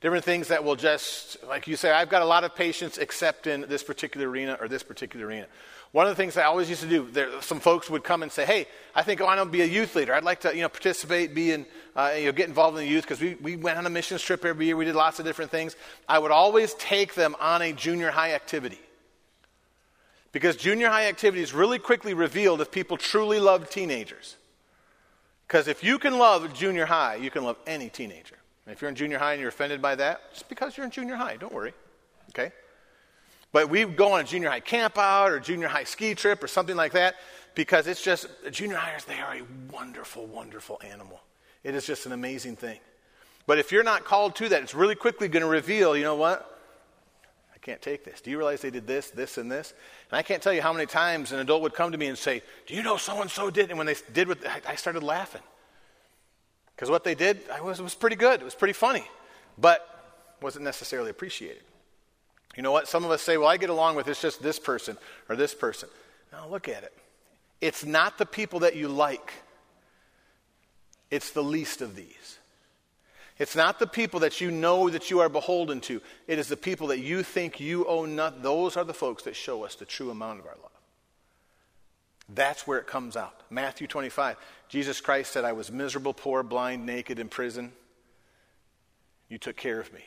[0.00, 3.46] different things that will just, like you say, I've got a lot of patience except
[3.46, 5.46] in this particular arena or this particular arena.
[5.92, 8.30] One of the things I always used to do, there, some folks would come and
[8.30, 10.12] say, "Hey, I think I want to be a youth leader.
[10.12, 12.90] I'd like to, you know, participate, be in, uh, you know, get involved in the
[12.90, 14.76] youth because we, we went on a mission trip every year.
[14.76, 15.74] We did lots of different things.
[16.08, 18.80] I would always take them on a junior high activity
[20.32, 24.36] because junior high activities really quickly revealed if people truly loved teenagers.
[25.46, 28.36] Because if you can love junior high, you can love any teenager.
[28.66, 30.90] And if you're in junior high and you're offended by that, it's because you're in
[30.90, 31.36] junior high.
[31.36, 31.72] Don't worry.
[32.30, 32.52] Okay?
[33.52, 36.48] But we go on a junior high camp out or junior high ski trip or
[36.48, 37.14] something like that
[37.54, 41.20] because it's just, junior highers, they are a wonderful, wonderful animal.
[41.62, 42.80] It is just an amazing thing.
[43.46, 46.16] But if you're not called to that, it's really quickly going to reveal, you know
[46.16, 46.52] what?
[47.54, 48.20] I can't take this.
[48.20, 49.72] Do you realize they did this, this, and this?
[50.10, 52.18] And I can't tell you how many times an adult would come to me and
[52.18, 53.70] say, Do you know so and so did?
[53.70, 55.42] And when they did what I started laughing.
[56.76, 58.40] Because what they did was, was pretty good.
[58.40, 59.04] It was pretty funny.
[59.56, 59.82] But
[60.42, 61.62] wasn't necessarily appreciated.
[62.56, 62.86] You know what?
[62.86, 65.54] Some of us say, well, I get along with it's just this person or this
[65.54, 65.88] person.
[66.32, 66.92] Now, look at it.
[67.60, 69.32] It's not the people that you like,
[71.10, 72.38] it's the least of these.
[73.38, 76.00] It's not the people that you know that you are beholden to.
[76.26, 78.42] It is the people that you think you owe nothing.
[78.42, 80.70] Those are the folks that show us the true amount of our love.
[82.28, 83.42] That's where it comes out.
[83.50, 84.36] Matthew 25.
[84.68, 87.72] Jesus Christ said, I was miserable, poor, blind, naked, in prison.
[89.28, 90.00] You took care of me.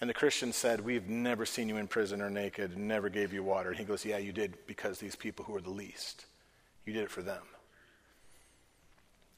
[0.00, 3.42] And the Christian said, We've never seen you in prison or naked, never gave you
[3.42, 3.70] water.
[3.70, 6.26] And he goes, Yeah, you did because these people who are the least,
[6.84, 7.42] you did it for them.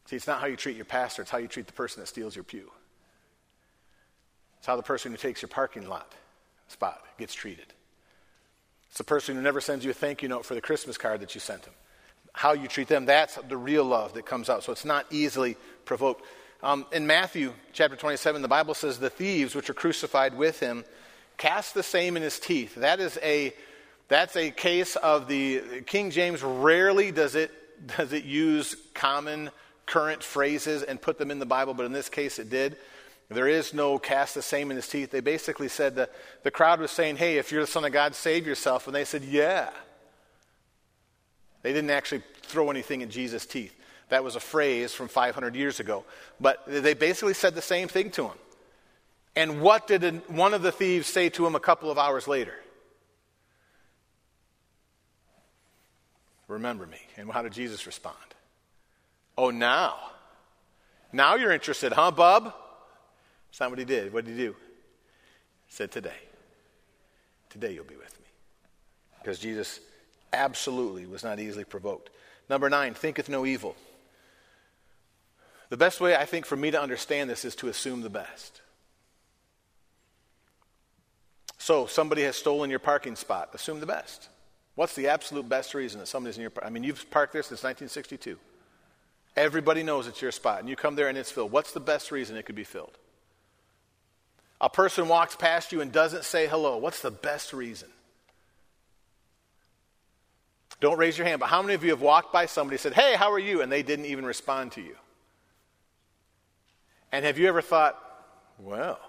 [0.06, 2.06] See, it's not how you treat your pastor, it's how you treat the person that
[2.06, 2.70] steals your pew.
[4.58, 6.12] It's how the person who takes your parking lot
[6.66, 7.72] spot gets treated.
[8.98, 11.20] It's the person who never sends you a thank you note for the Christmas card
[11.20, 11.72] that you sent them.
[12.32, 14.64] How you treat them, that's the real love that comes out.
[14.64, 16.24] So it's not easily provoked.
[16.64, 20.84] Um, in Matthew chapter 27, the Bible says, The thieves which are crucified with him
[21.36, 22.74] cast the same in his teeth.
[22.74, 23.54] That is a,
[24.08, 27.52] that's a case of the, King James rarely does it,
[27.96, 29.50] does it use common
[29.86, 32.76] current phrases and put them in the Bible, but in this case it did.
[33.30, 35.10] There is no cast the same in his teeth.
[35.10, 36.12] They basically said that
[36.44, 38.86] the crowd was saying, Hey, if you're the Son of God, save yourself.
[38.86, 39.70] And they said, Yeah.
[41.62, 43.74] They didn't actually throw anything in Jesus' teeth.
[44.08, 46.04] That was a phrase from 500 years ago.
[46.40, 48.38] But they basically said the same thing to him.
[49.36, 52.54] And what did one of the thieves say to him a couple of hours later?
[56.46, 56.98] Remember me.
[57.18, 58.16] And how did Jesus respond?
[59.36, 59.96] Oh, now.
[61.12, 62.54] Now you're interested, huh, bub?
[63.50, 64.12] That's not what he did.
[64.12, 64.56] What did he do?
[65.66, 66.12] He said, Today.
[67.50, 68.26] Today you'll be with me.
[69.20, 69.80] Because Jesus
[70.32, 72.10] absolutely was not easily provoked.
[72.48, 73.74] Number nine, thinketh no evil.
[75.70, 78.62] The best way, I think, for me to understand this is to assume the best.
[81.58, 83.50] So, somebody has stolen your parking spot.
[83.52, 84.28] Assume the best.
[84.76, 87.62] What's the absolute best reason that somebody's in your I mean, you've parked there since
[87.62, 88.38] 1962.
[89.36, 91.52] Everybody knows it's your spot, and you come there and it's filled.
[91.52, 92.96] What's the best reason it could be filled?
[94.60, 96.76] A person walks past you and doesn't say hello.
[96.76, 97.88] What's the best reason?
[100.80, 102.94] Don't raise your hand, but how many of you have walked by somebody and said,
[102.94, 103.62] Hey, how are you?
[103.62, 104.96] and they didn't even respond to you?
[107.10, 107.98] And have you ever thought,
[108.58, 109.00] well,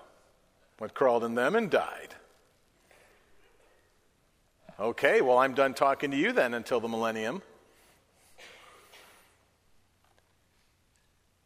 [0.77, 2.15] what crawled in them and died?
[4.79, 7.41] Okay, well, I'm done talking to you then until the millennium.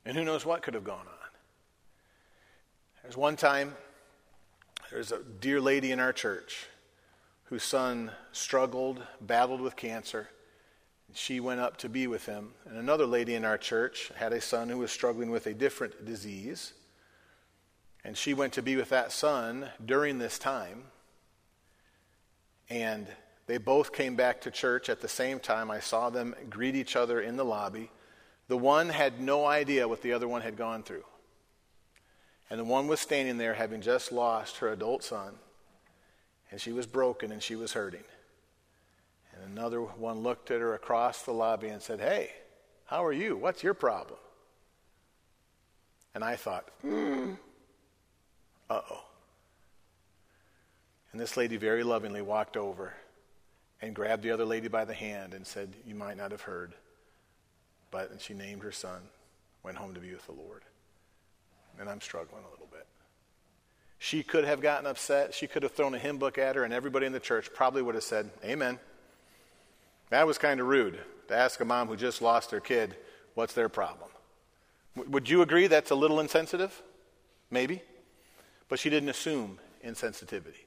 [0.05, 1.29] And who knows what could have gone on.
[3.01, 3.73] There's one time,
[4.93, 6.67] there's a dear lady in our church
[7.45, 10.29] whose son struggled, battled with cancer
[11.13, 12.51] she went up to be with him.
[12.65, 16.05] And another lady in our church had a son who was struggling with a different
[16.05, 16.73] disease.
[18.03, 20.85] And she went to be with that son during this time.
[22.69, 23.07] And
[23.45, 25.69] they both came back to church at the same time.
[25.69, 27.91] I saw them greet each other in the lobby.
[28.47, 31.05] The one had no idea what the other one had gone through.
[32.53, 35.33] And the one was standing there having just lost her adult son.
[36.51, 38.03] And she was broken and she was hurting.
[39.33, 42.29] And another one looked at her across the lobby and said, Hey,
[42.85, 43.37] how are you?
[43.37, 44.19] What's your problem?
[46.13, 47.31] And I thought, hmm,
[48.69, 49.03] uh oh.
[51.11, 52.93] And this lady very lovingly walked over
[53.81, 56.75] and grabbed the other lady by the hand and said, You might not have heard,
[57.89, 59.01] but and she named her son,
[59.63, 60.61] went home to be with the Lord.
[61.79, 62.85] And I'm struggling a little bit.
[63.99, 65.33] She could have gotten upset.
[65.33, 67.81] She could have thrown a hymn book at her, and everybody in the church probably
[67.81, 68.79] would have said, Amen.
[70.09, 72.95] That was kind of rude to ask a mom who just lost their kid,
[73.33, 74.09] what's their problem?
[74.95, 76.83] Would you agree that's a little insensitive?
[77.49, 77.81] Maybe.
[78.69, 80.65] But she didn't assume insensitivity.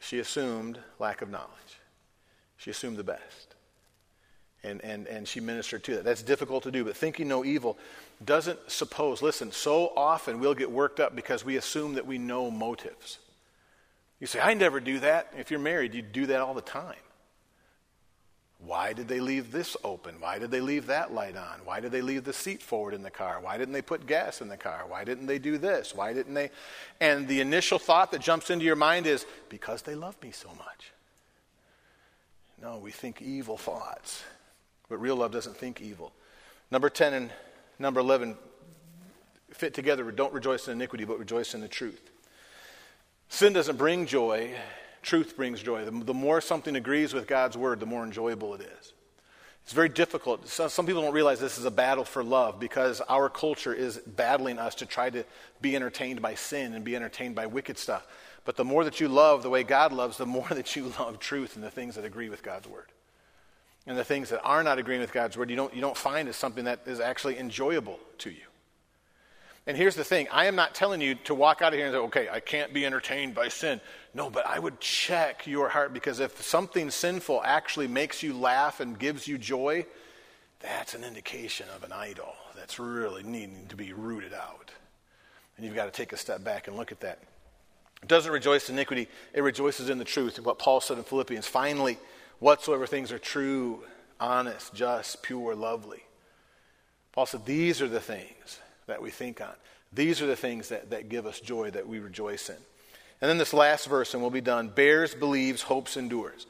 [0.00, 1.80] She assumed lack of knowledge.
[2.56, 3.47] She assumed the best.
[4.64, 6.04] And, and, and she ministered to that.
[6.04, 7.78] That's difficult to do, but thinking no evil
[8.24, 9.22] doesn't suppose.
[9.22, 13.18] Listen, so often we'll get worked up because we assume that we know motives.
[14.18, 15.32] You say, I never do that.
[15.38, 16.96] If you're married, you do that all the time.
[18.58, 20.16] Why did they leave this open?
[20.18, 21.60] Why did they leave that light on?
[21.64, 23.38] Why did they leave the seat forward in the car?
[23.40, 24.84] Why didn't they put gas in the car?
[24.88, 25.94] Why didn't they do this?
[25.94, 26.50] Why didn't they?
[27.00, 30.48] And the initial thought that jumps into your mind is because they love me so
[30.48, 30.90] much.
[32.60, 34.24] No, we think evil thoughts.
[34.88, 36.12] But real love doesn't think evil.
[36.70, 37.30] Number 10 and
[37.78, 38.36] number 11
[39.50, 40.10] fit together.
[40.10, 42.10] Don't rejoice in iniquity, but rejoice in the truth.
[43.28, 44.54] Sin doesn't bring joy,
[45.02, 45.84] truth brings joy.
[45.84, 48.92] The, more something agrees with God's word, the more enjoyable it is.
[49.64, 50.48] It's very difficult.
[50.48, 54.58] Some people don't realize this is a battle for love because our culture is battling
[54.58, 55.24] us to try to
[55.60, 58.06] be entertained by sin and be entertained by wicked stuff.
[58.46, 61.18] But the more that you love the way God loves, the more that you love
[61.18, 62.86] truth and the things that agree with God's word.
[63.88, 66.28] And the things that are not agreeing with God's word, you don't, you don't find
[66.28, 68.44] as something that is actually enjoyable to you.
[69.66, 71.94] And here's the thing I am not telling you to walk out of here and
[71.94, 73.80] say, okay, I can't be entertained by sin.
[74.12, 78.80] No, but I would check your heart because if something sinful actually makes you laugh
[78.80, 79.86] and gives you joy,
[80.60, 84.70] that's an indication of an idol that's really needing to be rooted out.
[85.56, 87.20] And you've got to take a step back and look at that.
[88.02, 90.38] It doesn't rejoice in iniquity, it rejoices in the truth.
[90.40, 91.98] What Paul said in Philippians finally,
[92.38, 93.82] whatsoever things are true,
[94.20, 96.02] honest, just, pure, lovely.
[97.12, 99.54] Paul said, These are the things that we think on.
[99.92, 102.56] These are the things that, that give us joy, that we rejoice in.
[103.20, 106.46] And then this last verse, and we'll be done bears, believes, hopes, endures.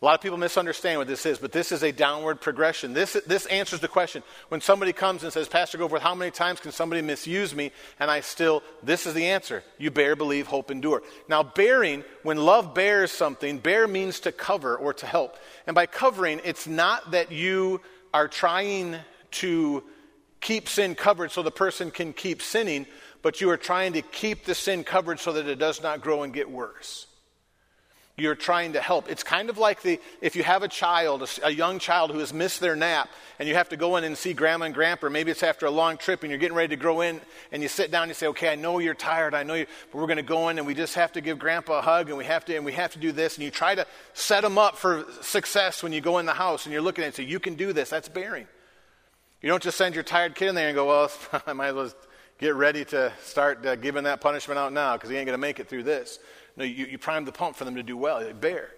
[0.00, 2.92] A lot of people misunderstand what this is, but this is a downward progression.
[2.92, 4.22] This, this answers the question.
[4.48, 7.72] When somebody comes and says, Pastor Goforth, how many times can somebody misuse me?
[7.98, 9.64] And I still, this is the answer.
[9.76, 11.02] You bear, believe, hope, endure.
[11.28, 15.36] Now, bearing, when love bears something, bear means to cover or to help.
[15.66, 17.80] And by covering, it's not that you
[18.14, 18.98] are trying
[19.32, 19.82] to
[20.40, 22.86] keep sin covered so the person can keep sinning,
[23.20, 26.22] but you are trying to keep the sin covered so that it does not grow
[26.22, 27.07] and get worse.
[28.18, 29.08] You're trying to help.
[29.08, 32.34] It's kind of like the if you have a child, a, young child who has
[32.34, 35.10] missed their nap, and you have to go in and see grandma and grandpa, or
[35.10, 37.20] maybe it's after a long trip and you're getting ready to grow in,
[37.52, 39.66] and you sit down and you say, Okay, I know you're tired, I know you
[39.92, 42.18] but we're gonna go in and we just have to give grandpa a hug and
[42.18, 44.58] we have to and we have to do this, and you try to set them
[44.58, 47.22] up for success when you go in the house and you're looking at it, so
[47.22, 48.48] you can do this, that's bearing.
[49.40, 51.12] You don't just send your tired kid in there and go, well,
[51.46, 51.92] I might as well
[52.38, 55.40] get ready to start uh, giving that punishment out now because he ain't going to
[55.40, 56.18] make it through this.
[56.58, 58.18] No, you, you prime the pump for them to do well.
[58.20, 58.68] They bear.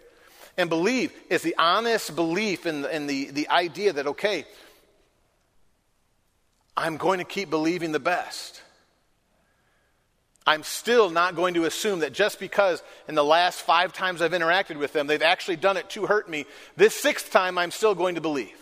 [0.57, 4.45] And believe is the honest belief in, the, in the, the idea that, okay,
[6.77, 8.61] I'm going to keep believing the best.
[10.47, 14.33] I'm still not going to assume that just because in the last five times I've
[14.33, 16.45] interacted with them, they've actually done it to hurt me,
[16.77, 18.57] this sixth time I'm still going to believe.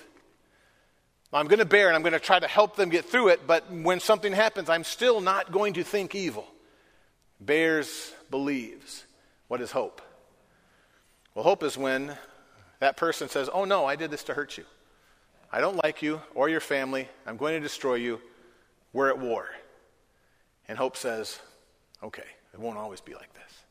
[1.33, 3.47] I'm going to bear and I'm going to try to help them get through it,
[3.47, 6.47] but when something happens, I'm still not going to think evil.
[7.41, 9.05] Bears, believes.
[9.49, 10.01] What is hope?
[11.35, 12.17] Well, hope is when
[12.81, 14.65] that person says, Oh no, I did this to hurt you.
[15.51, 17.09] I don't like you or your family.
[17.27, 18.21] I'm going to destroy you.
[18.93, 19.49] We're at war.
[20.69, 21.41] And hope says,
[22.03, 23.63] Okay, it won't always be like this.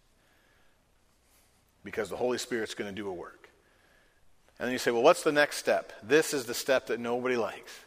[1.83, 3.37] Because the Holy Spirit's going to do a work.
[4.59, 5.93] And then you say, well, what's the next step?
[6.01, 7.79] This is the step that nobody likes.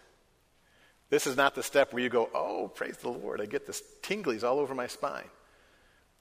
[1.09, 3.83] This is not the step where you go, oh, praise the Lord, I get this
[4.03, 5.29] tingles all over my spine.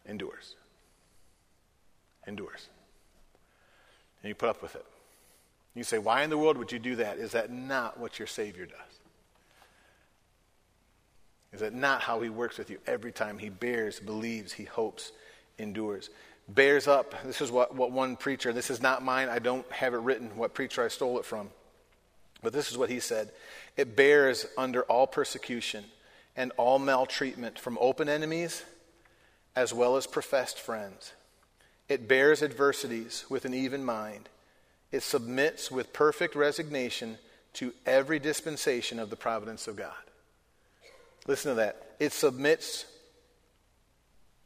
[0.07, 0.55] Endures.
[2.29, 2.69] Endures.
[4.21, 4.85] And you put up with it.
[5.73, 7.17] You say, why in the world would you do that?
[7.17, 8.99] Is that not what your Savior does?
[11.51, 15.11] Is that not how He works with you every time He bears, believes, He hopes,
[15.57, 16.09] endures?
[16.47, 17.15] bears up.
[17.23, 20.35] This is what, what one preacher, this is not mine, I don't have it written,
[20.35, 21.49] what preacher I stole it from.
[22.41, 23.31] But this is what he said
[23.75, 25.85] It bears under all persecution
[26.35, 28.63] and all maltreatment from open enemies
[29.55, 31.13] as well as professed friends.
[31.89, 34.29] It bears adversities with an even mind.
[34.91, 37.17] It submits with perfect resignation
[37.53, 39.93] to every dispensation of the providence of God.
[41.27, 41.95] Listen to that.
[41.99, 42.85] It submits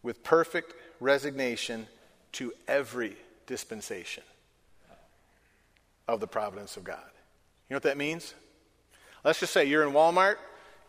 [0.01, 1.87] with perfect resignation
[2.33, 4.23] to every dispensation
[6.07, 6.97] of the providence of God.
[7.69, 8.33] You know what that means?
[9.23, 10.35] Let's just say you're in Walmart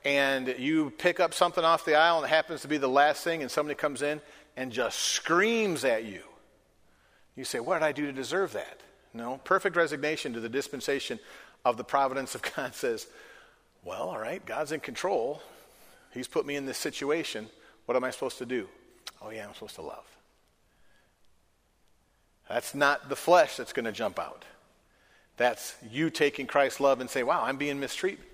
[0.05, 3.25] and you pick up something off the aisle and it happens to be the last
[3.25, 4.21] thing, and somebody comes in
[4.57, 6.23] and just screams at you.
[7.37, 8.81] You say, What did I do to deserve that?
[9.13, 11.19] No, perfect resignation to the dispensation
[11.65, 13.07] of the providence of God says,
[13.85, 15.43] Well, all right, God's in control.
[16.13, 17.49] He's put me in this situation.
[17.87, 18.69] What am I supposed to do?
[19.21, 20.05] Oh, yeah, I'm supposed to love.
[22.49, 24.45] That's not the flesh that's going to jump out.
[25.37, 28.25] That's you taking Christ's love and say, wow, I'm being mistreated,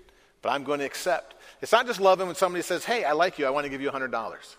[0.41, 1.35] but I'm going to accept.
[1.61, 3.81] It's not just loving when somebody says, hey, I like you, I want to give
[3.81, 4.55] you $100.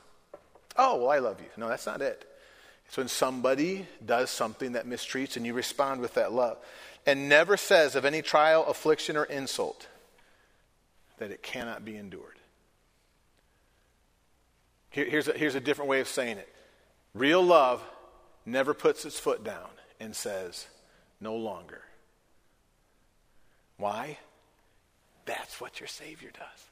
[0.76, 1.46] Oh, well, I love you.
[1.56, 2.26] No, that's not it.
[2.92, 6.58] So when somebody does something that mistreats and you respond with that love,
[7.06, 9.88] and never says of any trial, affliction, or insult
[11.16, 12.38] that it cannot be endured.
[14.90, 16.54] Here, here's, a, here's a different way of saying it
[17.14, 17.82] real love
[18.44, 20.66] never puts its foot down and says,
[21.18, 21.80] no longer.
[23.78, 24.18] Why?
[25.24, 26.71] That's what your Savior does.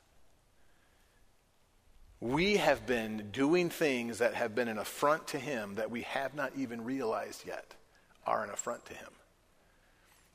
[2.21, 6.35] We have been doing things that have been an affront to Him that we have
[6.35, 7.75] not even realized yet
[8.27, 9.09] are an affront to Him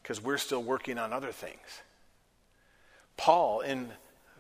[0.01, 1.81] because we're still working on other things.
[3.17, 3.91] Paul in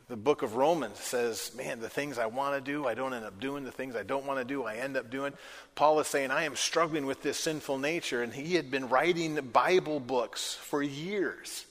[0.07, 3.25] the book of Romans says, Man, the things I want to do, I don't end
[3.25, 3.63] up doing.
[3.63, 5.33] The things I don't want to do, I end up doing.
[5.75, 8.21] Paul is saying, I am struggling with this sinful nature.
[8.21, 11.65] And he had been writing Bible books for years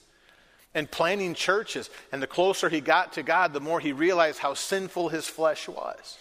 [0.75, 1.89] and planning churches.
[2.13, 5.69] And the closer he got to God, the more he realized how sinful his flesh
[5.69, 6.19] was.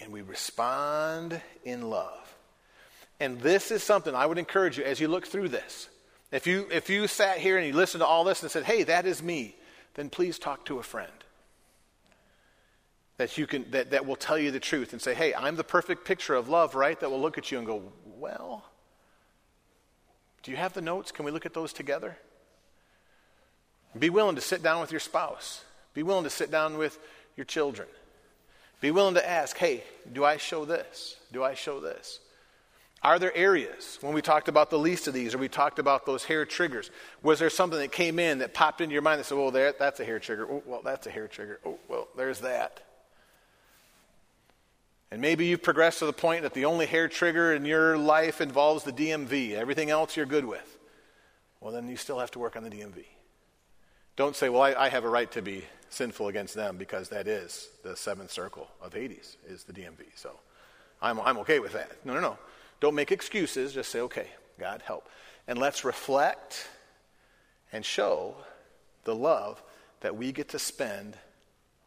[0.00, 2.34] And we respond in love.
[3.20, 5.88] And this is something I would encourage you as you look through this.
[6.32, 8.84] If you, if you sat here and you listened to all this and said, hey,
[8.84, 9.54] that is me,
[9.94, 11.12] then please talk to a friend
[13.18, 15.64] that, you can, that, that will tell you the truth and say, hey, I'm the
[15.64, 16.98] perfect picture of love, right?
[16.98, 17.82] That will look at you and go,
[18.18, 18.64] well,
[20.42, 21.12] do you have the notes?
[21.12, 22.16] Can we look at those together?
[23.98, 25.64] Be willing to sit down with your spouse.
[25.94, 26.98] Be willing to sit down with
[27.36, 27.88] your children.
[28.80, 31.16] Be willing to ask, hey, do I show this?
[31.32, 32.18] Do I show this?
[33.02, 36.06] Are there areas, when we talked about the least of these, or we talked about
[36.06, 36.90] those hair triggers,
[37.22, 39.74] was there something that came in that popped into your mind that said, well, there,
[39.76, 40.46] that's a hair trigger.
[40.48, 41.58] Oh, well, that's a hair trigger.
[41.66, 42.80] Oh, well, there's that.
[45.10, 48.40] And maybe you've progressed to the point that the only hair trigger in your life
[48.40, 49.54] involves the DMV.
[49.54, 50.78] Everything else you're good with.
[51.60, 53.04] Well, then you still have to work on the DMV.
[54.16, 57.26] Don't say, well, I, I have a right to be sinful against them because that
[57.26, 60.04] is the seventh circle of Hades, is the DMV.
[60.14, 60.38] So
[61.00, 62.04] I'm, I'm okay with that.
[62.04, 62.38] No, no, no.
[62.80, 63.72] Don't make excuses.
[63.72, 64.26] Just say, okay,
[64.58, 65.08] God, help.
[65.46, 66.68] And let's reflect
[67.72, 68.36] and show
[69.04, 69.62] the love
[70.00, 71.16] that we get to spend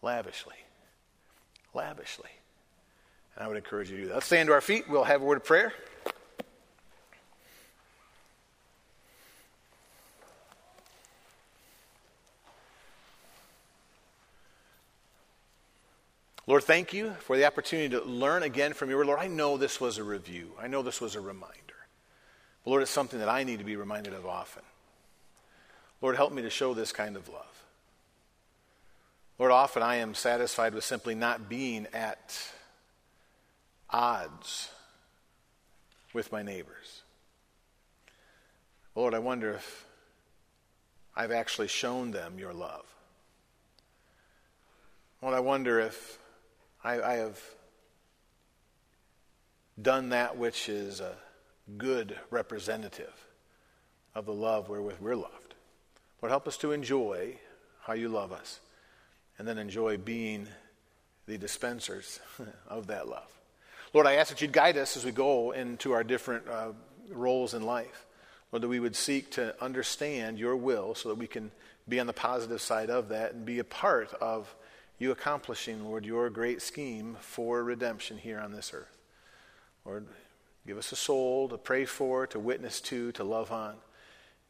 [0.01, 0.55] lavishly.
[1.73, 2.29] Lavishly.
[3.35, 4.13] And I would encourage you to do that.
[4.15, 4.89] Let's stand to our feet.
[4.89, 5.73] We'll have a word of prayer.
[16.47, 19.03] Lord, thank you for the opportunity to learn again from you.
[19.03, 20.51] Lord, I know this was a review.
[20.61, 21.55] I know this was a reminder.
[22.63, 24.63] But Lord, it's something that I need to be reminded of often.
[26.01, 27.63] Lord, help me to show this kind of love.
[29.39, 32.39] Lord, often I am satisfied with simply not being at
[33.89, 34.69] odds
[36.13, 37.01] with my neighbors.
[38.93, 39.85] Lord, I wonder if
[41.15, 42.85] I've actually shown them your love.
[45.21, 46.19] Lord, I wonder if
[46.85, 47.41] I, I have
[49.81, 51.15] done that which is a
[51.77, 53.13] good representative
[54.13, 55.55] of the love wherewith we're loved.
[56.21, 57.39] Lord, help us to enjoy
[57.81, 58.59] how you love us
[59.39, 60.47] and then enjoy being
[61.25, 62.19] the dispensers
[62.67, 63.31] of that love.
[63.91, 66.73] Lord, I ask that you'd guide us as we go into our different uh,
[67.09, 68.05] roles in life.
[68.51, 71.49] Lord, that we would seek to understand your will so that we can
[71.89, 74.53] be on the positive side of that and be a part of
[74.97, 78.97] you accomplishing, Lord, your great scheme for redemption here on this earth.
[79.85, 80.07] Lord,
[80.65, 83.75] give us a soul to pray for, to witness to, to love on.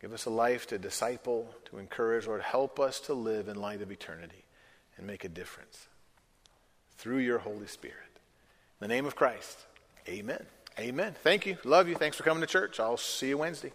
[0.01, 2.27] Give us a life to disciple, to encourage.
[2.27, 4.45] Lord, help us to live in light of eternity
[4.97, 5.87] and make a difference
[6.97, 7.97] through your Holy Spirit.
[8.79, 9.65] In the name of Christ,
[10.07, 10.45] amen.
[10.77, 11.15] Amen.
[11.23, 11.57] Thank you.
[11.63, 11.95] Love you.
[11.95, 12.79] Thanks for coming to church.
[12.79, 13.71] I'll see you Wednesday.